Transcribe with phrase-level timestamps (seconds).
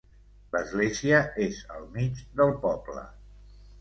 [0.55, 3.05] L'església és al mig del poble.